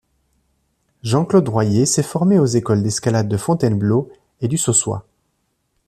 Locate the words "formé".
2.01-2.39